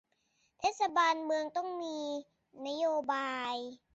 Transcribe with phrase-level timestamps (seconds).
[0.59, 1.99] เทศบาลเมืองต้องมี
[2.65, 3.55] นโยบาย